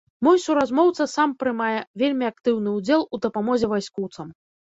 [0.25, 4.27] Мой суразмоўца сам прымае вельмі актыўны ўдзел у дапамозе вайскоўцам.